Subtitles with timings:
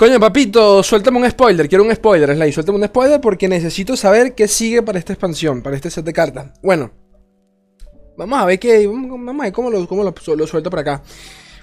[0.00, 1.68] Coño, papito, suéltame un spoiler.
[1.68, 2.52] Quiero un spoiler, Sly.
[2.52, 6.14] Suéltame un spoiler porque necesito saber qué sigue para esta expansión, para este set de
[6.14, 6.58] cartas.
[6.62, 6.90] Bueno,
[8.16, 8.86] vamos a ver qué.
[8.86, 9.86] Vamos a ver cómo lo,
[10.36, 11.02] lo, suelto por acá.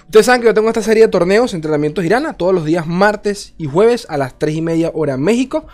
[0.04, 3.54] Ustedes saben que yo tengo esta serie de torneos, entrenamientos Irana, todos los días martes
[3.58, 5.66] y jueves a las 3 y media hora México,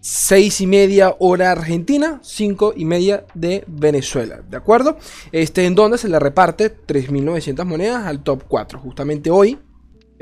[0.00, 4.98] 6 y media hora Argentina, 5 y media de Venezuela, ¿de acuerdo?
[5.30, 8.80] Este en donde se le reparte 3.900 monedas al top 4.
[8.80, 9.60] Justamente hoy,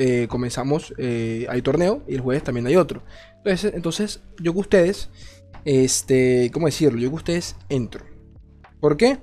[0.01, 3.03] eh, comenzamos, eh, hay torneo y el jueves también hay otro.
[3.39, 5.11] Entonces, entonces yo que ustedes,
[5.65, 7.01] este, ¿cómo decirlo?
[7.01, 8.05] Yo que ustedes entro.
[8.79, 9.19] ¿Por qué?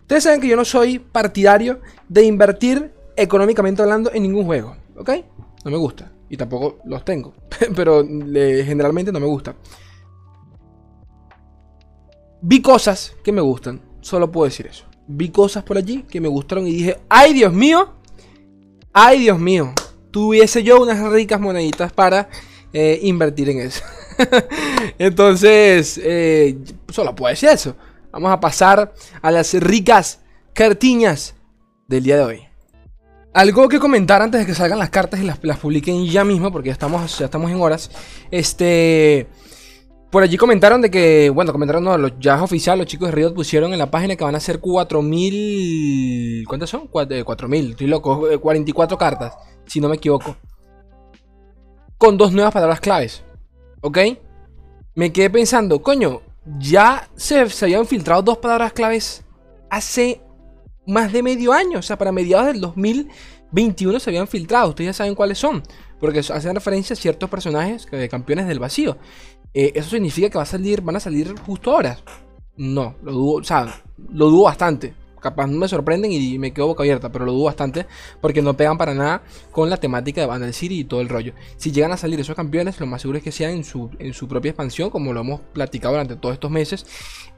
[0.00, 5.10] Ustedes saben que yo no soy partidario de invertir económicamente hablando en ningún juego, ¿ok?
[5.64, 6.10] No me gusta.
[6.28, 7.34] Y tampoco los tengo.
[7.76, 9.54] Pero generalmente no me gusta.
[12.42, 13.80] Vi cosas que me gustan.
[14.00, 14.84] Solo puedo decir eso.
[15.06, 17.94] Vi cosas por allí que me gustaron y dije, ¡ay Dios mío!
[18.92, 19.74] ¡Ay Dios mío!
[20.10, 22.28] Tuviese yo unas ricas moneditas para
[22.72, 23.82] eh, invertir en eso.
[24.98, 27.76] Entonces, eh, solo puede ser eso.
[28.12, 30.20] Vamos a pasar a las ricas
[30.54, 31.34] cartiñas
[31.86, 32.42] del día de hoy.
[33.32, 36.68] Algo que comentar antes de que salgan las cartas y las, publiquen ya mismo, porque
[36.68, 37.90] ya estamos, ya estamos en horas.
[38.30, 39.28] Este.
[40.10, 43.34] Por allí comentaron de que, bueno, comentaron, no, ya es oficial, los chicos de Riot
[43.34, 46.46] pusieron en la página que van a ser 4000.
[46.48, 46.86] ¿Cuántas son?
[46.86, 49.34] 4000, eh, estoy loco, 44 cartas
[49.68, 50.36] si no me equivoco.
[51.96, 53.22] Con dos nuevas palabras claves.
[53.80, 53.98] ¿Ok?
[54.94, 56.22] Me quedé pensando, coño,
[56.58, 59.24] ya se, habían filtrado dos palabras claves
[59.70, 60.20] hace
[60.86, 61.78] más de medio año.
[61.78, 64.70] O sea, para mediados del 2021 se habían filtrado.
[64.70, 65.62] Ustedes ya saben cuáles son.
[66.00, 68.96] Porque hacen referencia a ciertos personajes de campeones del vacío.
[69.52, 71.98] Eh, eso significa que va a salir, van a salir justo ahora.
[72.56, 76.68] No, lo dudo, o sea, lo dudo bastante capaz no me sorprenden y me quedo
[76.68, 77.86] boca abierta, pero lo dudo bastante
[78.20, 81.32] porque no pegan para nada con la temática de Vandal City y todo el rollo.
[81.56, 84.14] Si llegan a salir esos campeones, lo más seguro es que sean en su, en
[84.14, 86.86] su propia expansión, como lo hemos platicado durante todos estos meses.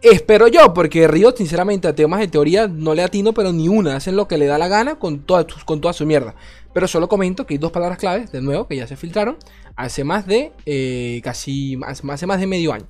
[0.03, 3.97] Espero yo, porque Riot, sinceramente, a temas de teoría no le atino, pero ni una.
[3.97, 6.35] Hacen lo que le da la gana con toda, con toda su mierda.
[6.73, 9.36] Pero solo comento que hay dos palabras claves, de nuevo, que ya se filtraron
[9.77, 12.86] hace más de eh, casi, hace más de medio año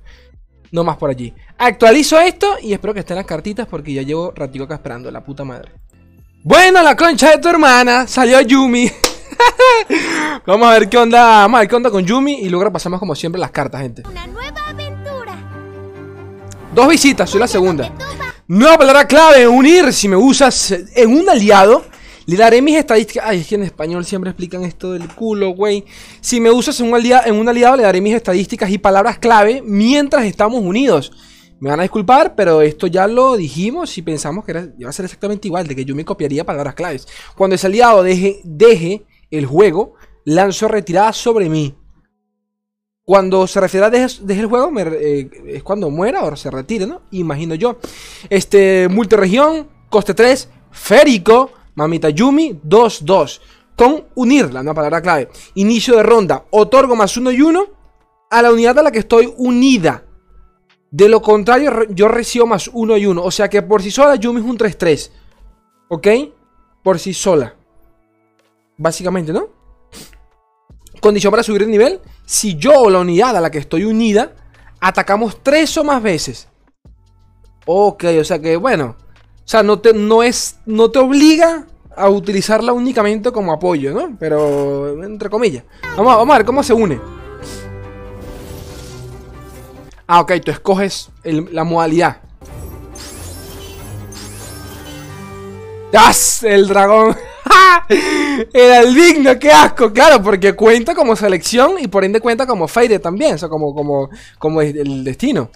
[0.71, 1.33] no más por allí.
[1.57, 5.23] Actualizo esto y espero que estén las cartitas porque ya llevo ratico acá esperando, la
[5.23, 5.71] puta madre.
[6.43, 8.91] Bueno, la concha de tu hermana, salió Yumi.
[10.45, 12.99] vamos a ver qué onda, vamos a ver qué onda con Yumi y luego pasamos
[12.99, 14.03] como siempre las cartas, gente.
[14.09, 15.37] Una nueva aventura.
[16.73, 17.91] Dos visitas, soy la segunda.
[18.47, 19.93] Nueva palabra clave, unir.
[19.93, 21.85] Si me usas en un aliado,
[22.25, 23.23] le daré mis estadísticas.
[23.27, 25.85] Ay, es que en español siempre explican esto del culo, güey.
[26.21, 29.17] Si me usas en un, aliado, en un aliado, le daré mis estadísticas y palabras
[29.19, 31.11] clave mientras estamos unidos.
[31.59, 35.05] Me van a disculpar, pero esto ya lo dijimos y pensamos que iba a ser
[35.05, 37.07] exactamente igual, de que yo me copiaría palabras claves.
[37.37, 39.93] Cuando ese aliado deje, deje el juego,
[40.25, 41.75] lanzo retirada sobre mí.
[43.03, 47.03] Cuando se refiere a deje, el juego, eh, es cuando muera o se retire, ¿no?
[47.11, 47.77] Imagino yo.
[48.29, 53.39] Este, multiregión, coste 3, férico, Mamita Yumi 2-2.
[53.75, 55.29] Con unir, la nueva palabra clave.
[55.55, 56.45] Inicio de ronda.
[56.51, 57.65] Otorgo más 1 y 1
[58.29, 60.05] a la unidad a la que estoy unida.
[60.91, 63.23] De lo contrario, yo recibo más 1 y 1.
[63.23, 65.11] O sea que por sí sola Yumi es un 3-3.
[65.89, 66.07] ¿Ok?
[66.83, 67.55] Por sí sola.
[68.77, 69.47] Básicamente, ¿no?
[70.99, 71.99] Condición para subir de nivel.
[72.25, 74.35] Si yo o la unidad a la que estoy unida
[74.79, 76.47] atacamos 3 o más veces.
[77.65, 78.97] Ok, o sea que bueno.
[79.51, 81.65] O sea, no te, no es, no te obliga
[81.97, 84.15] a utilizarla únicamente como apoyo, ¿no?
[84.17, 85.65] Pero, entre comillas.
[85.97, 87.01] Vamos, vamos a ver cómo se une.
[90.07, 92.21] Ah, ok, tú escoges la modalidad.
[95.97, 96.43] ¡As!
[96.43, 97.17] El dragón.
[98.53, 99.91] Era el digno, qué asco.
[99.91, 103.35] Claro, porque cuenta como selección y por ende cuenta como fade también.
[103.35, 104.09] O sea, como, como,
[104.39, 105.51] como el destino.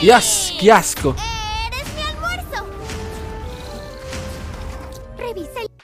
[0.00, 0.54] ¡Yas!
[0.60, 1.16] ¡Qué asco!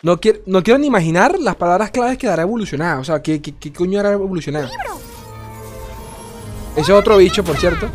[0.03, 3.01] No quiero, no quiero ni imaginar las palabras claves que dará evolucionada.
[3.01, 4.69] O sea, ¿qué, qué, coño hará evolucionada?
[6.77, 7.89] Ese es otro bicho, por cierto.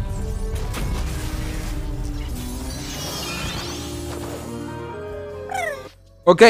[6.23, 6.43] Ok.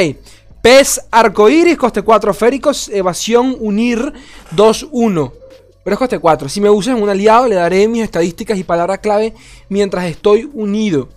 [0.61, 4.13] Pez arcoiris, coste 4 féricos, evasión unir
[4.55, 5.31] 2-1.
[5.83, 6.49] Pero es coste 4.
[6.49, 9.33] Si me usas un aliado, le daré mis estadísticas y palabras clave
[9.69, 11.09] mientras estoy unido.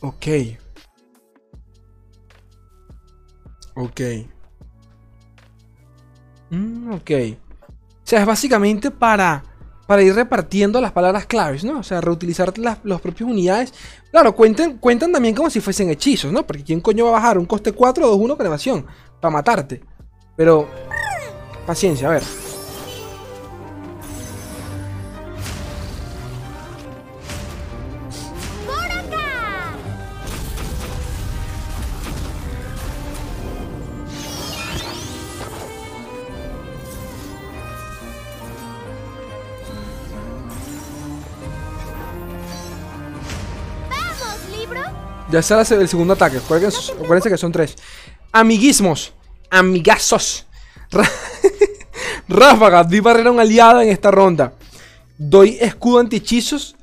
[0.00, 0.26] Ok.
[3.74, 4.00] Ok.
[6.50, 7.10] Mm, ok.
[7.10, 9.44] O sea, es básicamente para,
[9.86, 11.78] para ir repartiendo las palabras claves, ¿no?
[11.78, 13.72] O sea, reutilizar las los propias unidades.
[14.10, 16.46] Claro, cuentan, cuentan también como si fuesen hechizos, ¿no?
[16.46, 18.86] Porque ¿quién coño va a bajar un coste 4 o 2-1 con evasión?
[19.20, 19.80] Para matarte.
[20.36, 20.68] Pero,
[21.66, 22.49] paciencia, a ver.
[45.30, 46.38] Ya será el segundo ataque.
[46.38, 47.76] Acuérdense, que son tres.
[48.32, 49.12] Amiguismos.
[49.48, 50.46] Amigazos.
[52.28, 52.82] Ráfaga.
[52.84, 54.54] Di barrera un aliado en esta ronda.
[55.16, 56.74] Doy escudo anti-hechizos.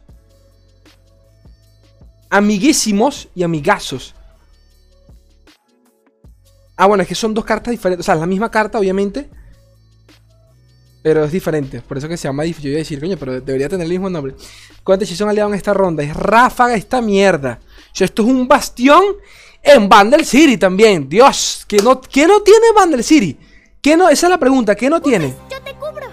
[2.29, 4.13] Amiguísimos y amigazos.
[6.77, 8.05] Ah, bueno, es que son dos cartas diferentes.
[8.05, 9.29] O sea, la misma carta, obviamente.
[11.01, 11.81] Pero es diferente.
[11.81, 12.65] Por eso que se llama difícil.
[12.65, 14.35] Yo iba a decir, coño, pero debería tener el mismo nombre.
[14.83, 16.03] ¿Cuántos hechizos son aliados en esta ronda?
[16.03, 17.59] Es ráfaga esta mierda.
[17.61, 19.03] O sea, esto es un bastión
[19.63, 21.07] en Vandal City también.
[21.07, 23.37] Dios, ¿qué no, ¿qué no tiene Vandal City?
[23.81, 24.09] ¿Qué no?
[24.09, 25.33] Esa es la pregunta, ¿qué no tiene?
[25.49, 26.07] ¡Yo te cubro!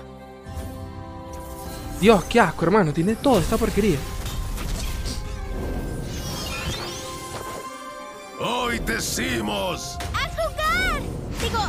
[2.00, 2.92] Dios, qué asco, hermano.
[2.92, 3.98] Tiene toda esta porquería.
[8.40, 11.00] Hoy decimos, ¡A jugar!
[11.40, 11.60] Digo,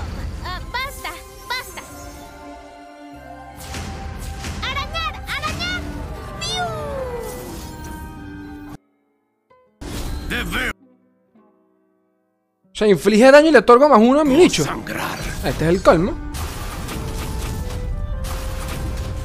[12.76, 14.66] O sea, inflige daño y le otorga más uno a mi bicho.
[15.46, 16.12] Este es el colmo.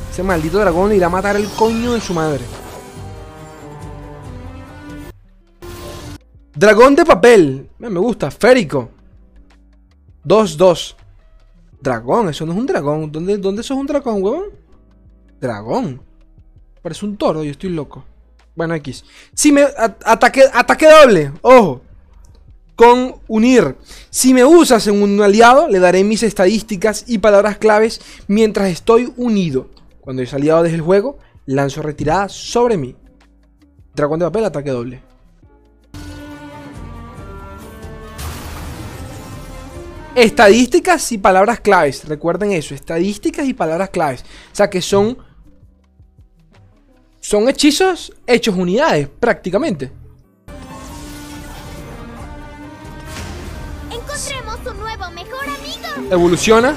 [0.09, 2.45] Ese maldito dragón irá a matar el coño de su madre.
[6.55, 7.69] Dragón de papel.
[7.79, 8.31] Me gusta.
[8.31, 8.89] Férico.
[10.25, 10.95] 2-2.
[11.81, 13.11] Dragón, eso no es un dragón.
[13.11, 14.45] ¿Dónde, ¿Dónde eso es un dragón, huevón?
[15.41, 16.01] Dragón.
[16.81, 18.05] Parece un toro, yo estoy loco.
[18.55, 19.05] Bueno, X.
[19.35, 19.63] Si me.
[20.05, 21.33] ataque, ataque doble.
[21.43, 21.90] Ojo
[22.81, 23.77] con unir.
[24.09, 29.13] Si me usas en un aliado, le daré mis estadísticas y palabras claves mientras estoy
[29.19, 29.69] unido.
[30.01, 32.97] Cuando ese aliado deje el juego, lanzo retirada sobre mí.
[33.95, 35.03] Dragón de papel, ataque doble.
[40.15, 42.09] Estadísticas y palabras claves.
[42.09, 42.75] Recuerden eso.
[42.75, 44.25] Estadísticas y palabras claves.
[44.55, 45.19] O sea que son.
[47.21, 50.00] Son hechizos hechos unidades, prácticamente.
[56.11, 56.75] Evoluciona.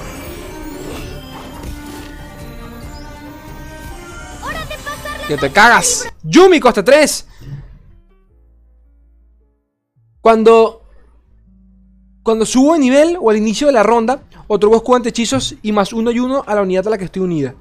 [4.43, 6.05] ¡Hora de pasar Que te cagas.
[6.23, 7.27] Yumi costa 3.
[10.21, 10.79] Cuando.
[12.23, 15.73] Cuando subo de nivel o al inicio de la ronda, otorgo escudo ante hechizos y
[15.73, 17.53] más uno y uno a la unidad a la que estoy unida.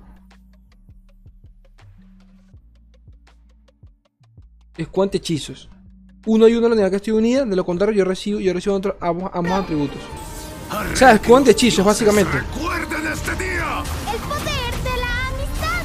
[5.03, 5.69] Ante hechizos.
[6.27, 8.53] Uno y uno a la unidad que estoy unida, de lo contrario yo recibo, yo
[8.53, 9.99] recibo otro- ambos atributos.
[10.93, 12.39] O sea, escudo ante hechizos, básicamente.
[12.39, 13.83] Recuerden este día.
[14.13, 15.83] el poder de la amistad!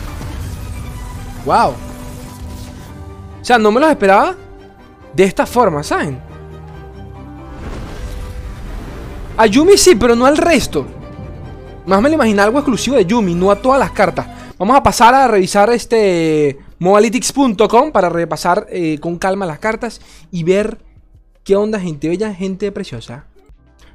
[1.46, 1.76] Wow.
[3.42, 4.36] O sea, no me los esperaba
[5.14, 6.20] de esta forma, ¿saben?
[9.38, 10.86] A Yumi sí, pero no al resto.
[11.86, 14.28] Más me lo imaginaba algo exclusivo de Yumi, no a todas las cartas.
[14.58, 20.02] Vamos a pasar a revisar este mobalytics.com para repasar eh, con calma las cartas
[20.32, 20.80] y ver
[21.44, 23.26] qué onda, gente bella, gente preciosa.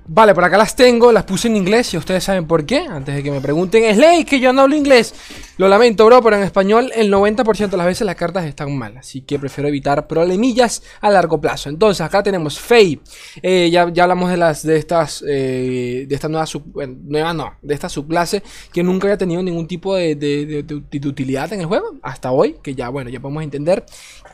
[0.05, 2.79] Vale, por acá las tengo, las puse en inglés y ustedes saben por qué.
[2.81, 5.15] Antes de que me pregunten, es ley que yo no hablo inglés.
[5.59, 8.99] Lo lamento, bro, pero en español el 90% de las veces las cartas están mal.
[8.99, 11.69] Así que prefiero evitar problemillas a largo plazo.
[11.69, 13.01] Entonces, acá tenemos Fey.
[13.43, 15.25] Eh, ya, ya hablamos de las de estas.
[15.27, 16.65] eh, de esta nueva sub.
[16.75, 20.65] no, de esta subclase que nunca había tenido ningún tipo de
[21.07, 21.97] utilidad en el juego.
[22.03, 23.85] Hasta hoy, que ya, bueno, ya podemos entender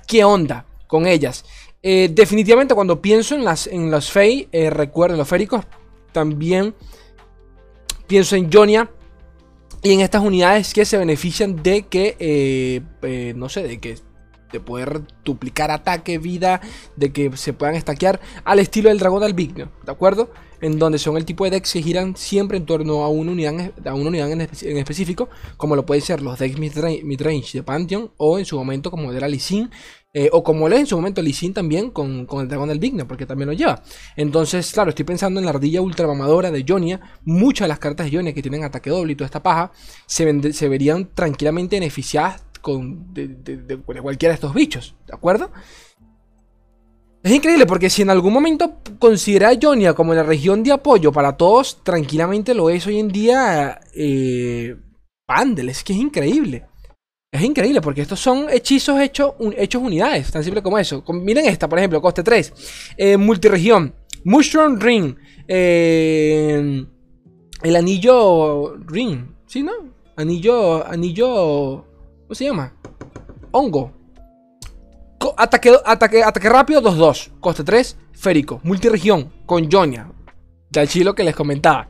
[0.07, 1.45] qué onda con ellas.
[1.83, 5.65] Eh, definitivamente cuando pienso en las en los Fey, eh, recuerdo los féricos,
[6.13, 6.75] también
[8.07, 8.91] pienso en Jonia
[9.83, 13.97] y en estas unidades que se benefician de que, eh, eh, no sé, de que
[14.51, 16.61] de poder duplicar ataque, vida,
[16.97, 20.31] de que se puedan estaquear al estilo del dragón albigno, ¿de acuerdo?
[20.61, 23.73] En donde son el tipo de decks que giran siempre en torno a una unidad,
[23.85, 27.63] a una unidad en, espe- en específico, como lo pueden ser los decks midrange, de
[27.63, 29.41] Pantheon, o en su momento como era Lee
[30.15, 33.27] eh, o como es en su momento Lee también con, con el dragón albigno, porque
[33.27, 33.83] también lo lleva.
[34.17, 38.17] Entonces, claro, estoy pensando en la ardilla ultramamadora de Jonia, muchas de las cartas de
[38.17, 39.71] Jonia que tienen ataque doble y toda esta paja,
[40.07, 45.51] se, se verían tranquilamente beneficiadas con, de cualquiera de estos bichos, ¿de acuerdo?
[47.23, 51.13] Es increíble porque si en algún momento considera a Jonia como la región de apoyo
[51.13, 54.77] para todos, tranquilamente lo es hoy en día eh,
[55.69, 56.67] es que es increíble.
[57.31, 61.05] Es increíble porque estos son hechizos hechos, un- hechos unidades, tan simple como eso.
[61.09, 62.53] Miren esta, por ejemplo, coste 3.
[62.97, 63.95] Eh, multiregión.
[64.25, 65.15] Mushroom Ring.
[65.47, 66.87] eh,
[67.63, 69.27] el anillo Ring.
[69.47, 69.73] ¿Sí, no?
[70.17, 70.87] Anillo.
[70.87, 71.85] Anillo.
[72.23, 72.75] ¿Cómo se llama?
[73.51, 73.93] Hongo.
[75.37, 77.31] Ataque rápido 2-2.
[77.41, 77.97] Coste 3.
[78.13, 78.61] Férico.
[78.63, 79.33] Multiregión.
[79.47, 80.11] Con Jonia.
[80.71, 81.89] Del chilo que les comentaba.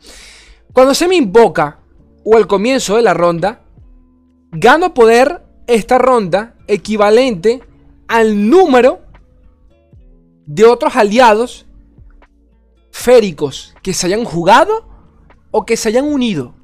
[0.72, 1.80] Cuando se me invoca.
[2.24, 3.62] O al comienzo de la ronda.
[4.50, 7.62] Gano poder esta ronda equivalente
[8.06, 9.00] al número
[10.46, 11.66] de otros aliados
[12.90, 14.88] féricos que se hayan jugado
[15.50, 16.54] o que se hayan unido.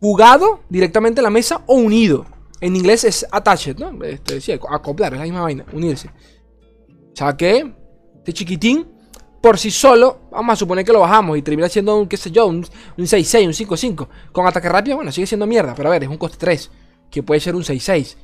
[0.00, 2.26] Jugado directamente en la mesa o unido.
[2.62, 4.04] En inglés es attached, ¿no?
[4.04, 6.08] Este, sí, acoplar, es la misma vaina, unirse.
[6.08, 7.74] O sea que
[8.18, 8.86] este chiquitín,
[9.42, 12.30] por sí solo, vamos a suponer que lo bajamos y termina siendo un, qué sé
[12.30, 14.08] yo, un, un 6-6, un 5-5.
[14.30, 16.70] Con ataque rápido, bueno, sigue siendo mierda, pero a ver, es un coste 3,
[17.10, 18.16] que puede ser un 6-6.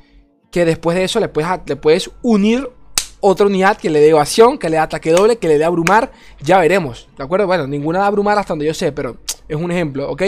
[0.53, 2.71] Que después de eso le puedes, le puedes unir
[3.19, 6.13] otra unidad que le dé evasión, que le dé ataque doble, que le dé abrumar.
[6.41, 7.49] Ya veremos, ¿de acuerdo?
[7.49, 9.17] Bueno, ninguna da abrumar hasta donde yo sé, pero
[9.49, 10.23] es un ejemplo, ¿ok?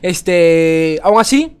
[0.00, 1.59] Este, aún así,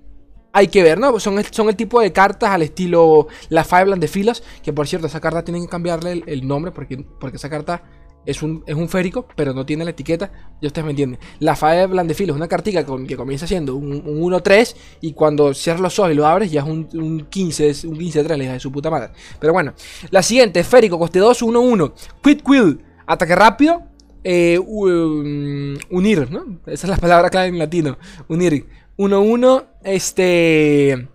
[0.52, 1.18] hay que ver, ¿no?
[1.20, 5.20] Son, el- tipo de cartas al estilo la Fireland de Filos, que por cierto, esa
[5.20, 7.82] carta tienen que cambiarle el, nombre porque, porque esa carta
[8.26, 10.30] es un, es un férico, pero no tiene la etiqueta,
[10.60, 11.18] ya ustedes me entienden.
[11.38, 15.54] La Fireland de Filos es una cartica que comienza siendo un, un 1-3 y cuando
[15.54, 18.44] cierras los ojos y lo abres ya es un, un 15, es un 15-3, la
[18.44, 19.12] hija de su puta madre.
[19.38, 19.72] Pero bueno,
[20.10, 21.92] la siguiente, férico, coste 2, 1-1,
[22.22, 23.84] Quick Quill, ataque rápido,
[24.22, 26.60] eh, u- unir, ¿no?
[26.66, 27.96] Esa es la palabra clave en latino.
[28.28, 28.66] Unir.
[29.00, 29.66] 1-1.
[29.82, 31.08] Este.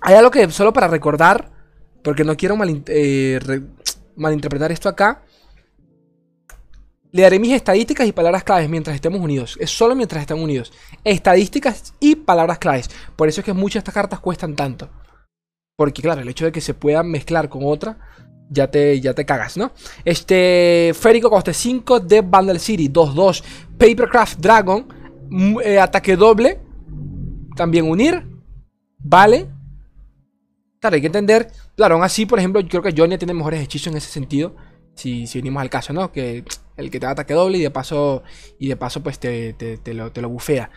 [0.00, 1.50] Hay algo que solo para recordar.
[2.02, 3.62] Porque no quiero malin- eh, re-
[4.16, 5.22] malinterpretar esto acá.
[7.10, 9.56] Le daré mis estadísticas y palabras claves mientras estemos unidos.
[9.60, 10.72] Es solo mientras estén unidos.
[11.04, 12.90] Estadísticas y palabras claves.
[13.16, 14.90] Por eso es que muchas de estas cartas cuestan tanto.
[15.76, 17.98] Porque claro, el hecho de que se puedan mezclar con otra
[18.50, 19.72] ya te, ya te cagas, ¿no?
[20.04, 20.92] Este.
[20.98, 23.42] Férico coste 5 de Bundle City 2-2.
[23.78, 24.86] Papercraft Dragon.
[25.64, 26.60] eh, ataque doble.
[27.58, 28.24] También unir.
[28.98, 29.48] Vale.
[30.80, 31.50] Claro, hay que entender.
[31.74, 34.54] Claro, aún así, por ejemplo, creo que Johnny tiene mejores hechizos en ese sentido.
[34.94, 36.12] Si, si venimos al caso, ¿no?
[36.12, 36.44] Que
[36.76, 38.22] el que te da ataque doble y de paso.
[38.60, 40.70] Y de paso, pues te, te, te lo, te lo bufea.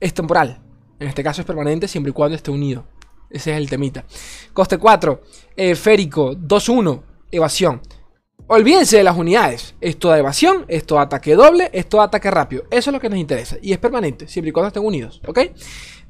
[0.00, 0.60] Es temporal.
[0.98, 2.84] En este caso es permanente siempre y cuando esté unido.
[3.30, 4.04] Ese es el temita.
[4.52, 5.22] Coste 4.
[5.56, 7.02] eh, férico 2-1.
[7.30, 7.80] Evasión.
[8.46, 9.74] Olvídense de las unidades.
[9.80, 12.64] Esto da evasión, esto da ataque doble, esto da ataque rápido.
[12.70, 13.56] Eso es lo que nos interesa.
[13.62, 15.20] Y es permanente, siempre y cuando estén unidos.
[15.26, 15.38] ¿Ok?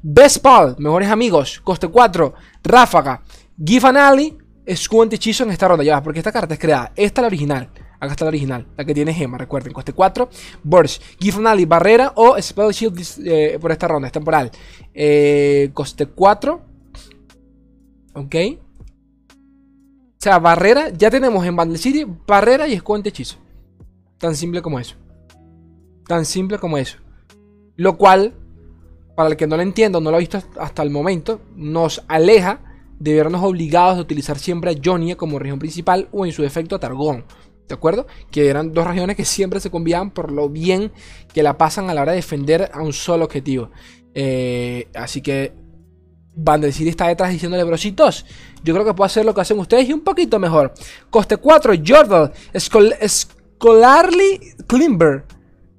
[0.01, 1.61] Best Pal, mejores amigos.
[1.63, 2.33] Coste 4.
[2.63, 3.21] Ráfaga.
[3.63, 4.37] Give an ally.
[4.65, 5.83] Escudo antihechizo en esta ronda.
[5.83, 6.91] Ya porque esta carta es creada.
[6.95, 7.69] Esta es la original.
[7.99, 8.67] Acá está la original.
[8.75, 9.73] La que tiene gema, recuerden.
[9.73, 10.29] Coste 4.
[10.63, 11.03] Burst.
[11.19, 11.69] Give an.
[11.69, 14.07] Barrera o Spell Shield eh, por esta ronda.
[14.07, 14.49] Es temporal.
[14.93, 16.61] Eh, coste 4.
[18.15, 18.35] Ok.
[20.21, 20.89] O sea, barrera.
[20.89, 23.37] Ya tenemos en Bundle City barrera y escudo antihechizo.
[24.19, 24.95] Tan simple como eso.
[26.05, 26.99] Tan simple como eso.
[27.75, 28.35] Lo cual,
[29.15, 32.03] para el que no lo entienda o no lo ha visto hasta el momento, nos
[32.07, 32.59] aleja
[32.99, 36.75] de vernos obligados a utilizar siempre a Jonia como región principal o en su defecto
[36.75, 37.25] a Targón.
[37.67, 38.05] ¿De acuerdo?
[38.29, 40.91] Que eran dos regiones que siempre se conviaban por lo bien
[41.33, 43.71] que la pasan a la hora de defender a un solo objetivo.
[44.13, 45.53] Eh, así que
[46.71, 48.25] City está detrás diciéndole, brositos,
[48.63, 50.73] yo creo que puedo hacer lo que hacen ustedes y un poquito mejor.
[51.09, 55.25] Coste 4, Jordal, Skol Scholarly Climber,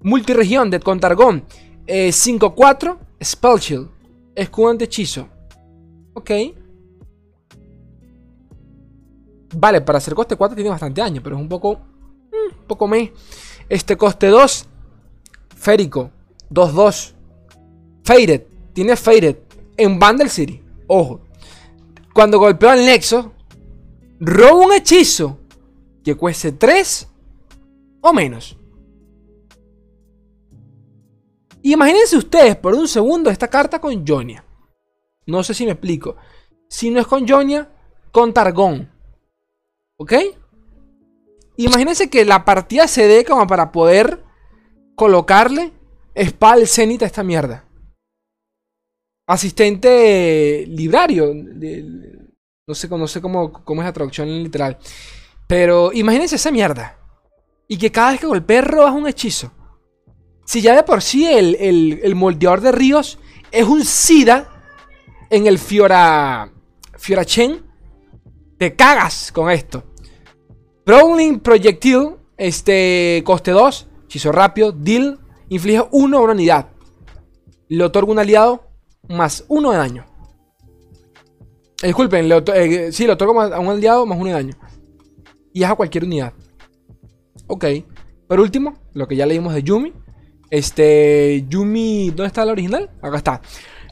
[0.03, 1.45] Multiregión de Contargón,
[1.87, 3.89] eh, 5-4, Spellshield,
[4.35, 5.29] escudo antihechizo.
[6.15, 6.31] Ok.
[9.55, 11.75] Vale, para hacer coste 4 tiene bastante daño, pero es un poco.
[11.75, 13.13] mm, un poco me.
[13.69, 14.67] Este coste 2,
[15.57, 16.11] Férico,
[16.51, 17.15] 2-2.
[18.05, 18.43] Faded,
[18.73, 19.37] tiene Faded
[19.77, 20.63] en Bundle City.
[20.87, 21.21] Ojo.
[22.13, 23.33] Cuando golpeo al Nexo,
[24.21, 25.39] robo un hechizo
[26.05, 27.09] que cueste 3
[28.03, 28.57] o menos.
[31.63, 34.45] Imagínense ustedes por un segundo esta carta con Jonia.
[35.27, 36.17] No sé si me explico.
[36.69, 37.71] Si no es con Jonia,
[38.11, 38.91] con Targón.
[39.97, 40.13] ¿Ok?
[41.57, 44.25] Imagínense que la partida se dé como para poder
[44.97, 45.73] colocarle
[46.15, 47.65] espada al cenit a esta mierda.
[49.27, 51.33] Asistente librario.
[52.67, 54.79] No sé, no sé cómo, es la traducción literal.
[55.47, 56.99] Pero imagínense esa mierda.
[57.69, 59.53] Y que cada vez que golpee robas un hechizo.
[60.45, 63.19] Si ya de por sí el, moldeador de ríos
[63.51, 64.49] es un SIDA
[65.31, 66.53] en el Fiora.
[66.99, 67.65] Fiora Chen.
[68.59, 69.85] Te cagas con esto.
[70.85, 72.17] Prowling Projectile.
[72.37, 73.23] Este.
[73.25, 73.89] Coste 2.
[74.05, 74.73] Hechizo rápido.
[74.73, 75.21] Deal.
[75.49, 76.69] Inflige 1 a una unidad.
[77.69, 78.72] Le otorga un aliado
[79.09, 80.07] más 1 de daño.
[81.83, 84.55] Eh, disculpen, le eh, sí, le otorgo a un aliado más uno de daño.
[85.53, 86.33] Y es a cualquier unidad.
[87.49, 87.65] Ok.
[88.29, 89.93] Por último, lo que ya leímos de Yumi.
[90.51, 91.45] Este.
[91.49, 92.11] Yumi.
[92.11, 92.91] ¿Dónde está la original?
[93.03, 93.43] Acá está.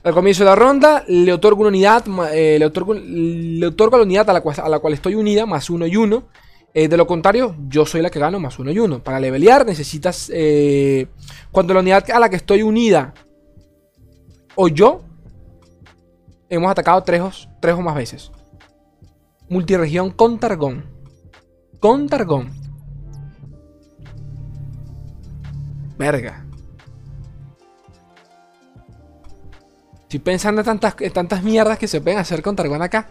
[0.03, 2.05] Al comienzo de la ronda, le otorgo una unidad.
[2.33, 5.15] eh, le, otorgo, le otorgo a la unidad a la cual, a la cual estoy
[5.15, 6.29] unida, más uno y uno.
[6.73, 9.03] De lo contrario, yo soy la que gano más uno y uno.
[9.03, 10.31] Para levelear necesitas.
[11.51, 13.13] cuando la unidad a la que estoy unida
[14.55, 15.03] o yo
[16.49, 18.31] hemos atacado tres, o- más veces.
[19.49, 20.85] Multiregión con Targón.
[21.81, 22.53] Con Targón.
[25.99, 26.45] Verga.
[30.03, 33.09] Estoy pensando en tantas, tantas mierdas que se pueden hacer con Targón acá.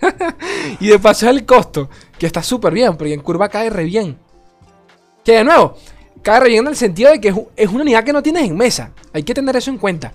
[0.80, 4.18] y de paso el costo, que está súper bien, porque en curva cae re bien.
[5.24, 5.76] Que de nuevo,
[6.22, 8.56] cae re bien en el sentido de que es, una unidad que no tienes en
[8.56, 8.92] mesa.
[9.12, 10.12] Hay que tener eso en cuenta.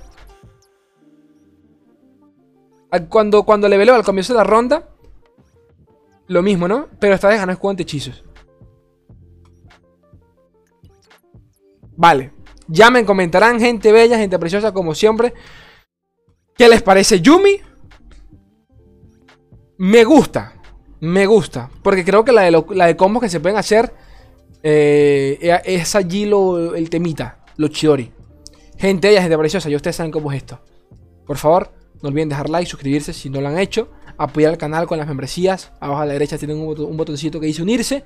[3.09, 4.89] Cuando, cuando leveleo al comienzo de la ronda,
[6.27, 6.87] lo mismo, ¿no?
[6.99, 8.23] Pero esta vez ganó escudo ante hechizos.
[11.95, 12.31] Vale.
[12.67, 15.33] Ya me comentarán, gente bella, gente preciosa, como siempre.
[16.55, 17.61] ¿Qué les parece Yumi?
[19.77, 20.53] Me gusta.
[20.99, 21.69] Me gusta.
[21.83, 23.93] Porque creo que la de, la de combos que se pueden hacer
[24.63, 27.43] eh, es allí lo, el temita.
[27.57, 28.11] Lo chiori.
[28.77, 30.61] Gente bella, gente preciosa, ya ustedes saben cómo es esto.
[31.25, 31.71] Por favor,
[32.01, 33.89] no olviden dejar like, suscribirse si no lo han hecho.
[34.19, 35.71] Apoyar al canal con las membresías.
[35.79, 38.03] Abajo a la derecha tienen un, botón- un botoncito que dice unirse.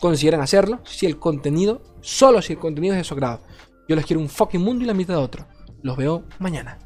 [0.00, 0.80] Consideren hacerlo.
[0.84, 3.40] Si el contenido, solo si el contenido es de su agrado.
[3.88, 5.46] Yo les quiero un fucking mundo y la mitad de otro.
[5.82, 6.78] Los veo mañana.